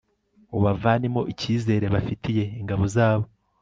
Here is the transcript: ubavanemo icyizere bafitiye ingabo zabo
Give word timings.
ubavanemo 0.57 1.21
icyizere 1.31 1.85
bafitiye 1.93 2.43
ingabo 2.59 2.83
zabo 2.95 3.25